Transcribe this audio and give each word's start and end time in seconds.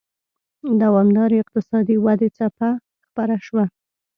د 0.65 0.67
دوامدارې 0.83 1.35
اقتصادي 1.43 1.95
ودې 2.05 2.29
څپه 2.37 2.69
خپره 3.05 3.35
شوه. 3.45 3.63